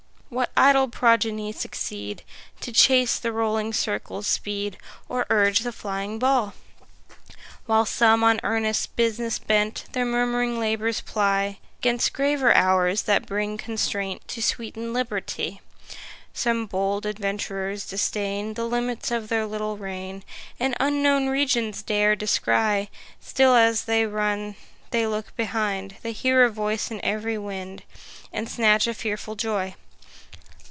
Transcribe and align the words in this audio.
What 0.31 0.49
idle 0.55 0.87
progeny 0.87 1.51
succeed 1.51 2.23
To 2.61 2.71
chase 2.71 3.19
the 3.19 3.33
rolling 3.33 3.73
circle's 3.73 4.27
speed, 4.27 4.77
Or 5.09 5.25
urge 5.29 5.59
the 5.59 5.73
flying 5.73 6.19
ball? 6.19 6.53
While 7.65 7.83
some 7.85 8.23
on 8.23 8.39
earnest 8.41 8.95
business 8.95 9.39
bent 9.39 9.87
Their 9.91 10.05
murm'ring 10.05 10.57
labours 10.57 11.01
ply 11.01 11.59
'Gainst 11.81 12.13
graver 12.13 12.53
hours, 12.55 13.01
that 13.01 13.25
bring 13.25 13.57
constraint 13.57 14.25
To 14.29 14.41
sweeten 14.41 14.93
liberty: 14.93 15.59
Some 16.33 16.65
bold 16.65 17.05
adventurers 17.05 17.85
disdain 17.85 18.53
The 18.53 18.63
limits 18.65 19.11
of 19.11 19.27
their 19.27 19.45
little 19.45 19.75
reign, 19.75 20.23
And 20.61 20.77
unknown 20.79 21.27
regions 21.27 21.81
dare 21.83 22.15
descry: 22.15 22.89
Still 23.19 23.53
as 23.53 23.83
they 23.83 24.05
run 24.05 24.55
they 24.91 25.05
look 25.05 25.35
behind, 25.35 25.97
They 26.03 26.13
hear 26.13 26.45
a 26.45 26.49
voice 26.49 26.89
in 26.89 27.03
ev'ry 27.03 27.37
wind, 27.37 27.83
And 28.31 28.47
snatch 28.47 28.87
a 28.87 28.93
fearful 28.93 29.35
joy. 29.35 29.75